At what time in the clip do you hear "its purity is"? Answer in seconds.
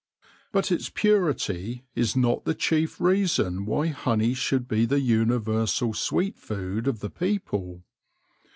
0.71-2.15